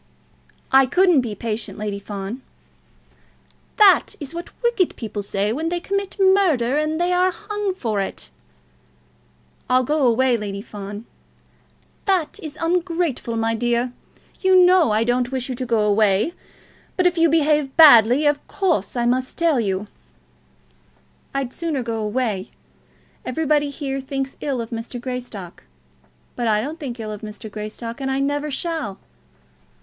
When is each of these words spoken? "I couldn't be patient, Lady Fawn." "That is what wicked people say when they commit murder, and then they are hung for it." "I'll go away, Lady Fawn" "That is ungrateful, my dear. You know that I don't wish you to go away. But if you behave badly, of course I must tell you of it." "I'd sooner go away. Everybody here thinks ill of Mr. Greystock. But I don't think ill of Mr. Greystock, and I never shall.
"I 0.71 0.87
couldn't 0.87 1.21
be 1.21 1.35
patient, 1.35 1.77
Lady 1.77 1.99
Fawn." 1.99 2.41
"That 3.77 4.15
is 4.19 4.33
what 4.33 4.49
wicked 4.63 4.95
people 4.95 5.21
say 5.21 5.53
when 5.53 5.69
they 5.69 5.79
commit 5.79 6.17
murder, 6.19 6.75
and 6.75 6.93
then 6.93 6.97
they 6.97 7.13
are 7.13 7.29
hung 7.29 7.75
for 7.75 8.01
it." 8.01 8.31
"I'll 9.69 9.83
go 9.83 10.07
away, 10.07 10.37
Lady 10.37 10.63
Fawn" 10.63 11.05
"That 12.05 12.39
is 12.41 12.57
ungrateful, 12.59 13.37
my 13.37 13.53
dear. 13.53 13.93
You 14.39 14.55
know 14.65 14.85
that 14.85 14.91
I 14.93 15.03
don't 15.03 15.31
wish 15.31 15.49
you 15.49 15.53
to 15.53 15.67
go 15.67 15.81
away. 15.81 16.33
But 16.97 17.05
if 17.05 17.15
you 17.19 17.29
behave 17.29 17.77
badly, 17.77 18.25
of 18.25 18.47
course 18.47 18.95
I 18.97 19.05
must 19.05 19.37
tell 19.37 19.59
you 19.59 19.81
of 19.81 19.83
it." 19.85 19.93
"I'd 21.35 21.53
sooner 21.53 21.83
go 21.83 21.99
away. 21.99 22.49
Everybody 23.23 23.69
here 23.69 24.01
thinks 24.01 24.35
ill 24.41 24.61
of 24.61 24.71
Mr. 24.71 24.99
Greystock. 24.99 25.65
But 26.35 26.47
I 26.47 26.59
don't 26.59 26.79
think 26.79 26.99
ill 26.99 27.11
of 27.11 27.21
Mr. 27.21 27.51
Greystock, 27.51 28.01
and 28.01 28.09
I 28.09 28.19
never 28.19 28.49
shall. 28.49 28.97